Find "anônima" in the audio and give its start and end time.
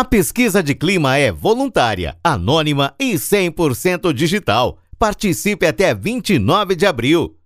2.24-2.94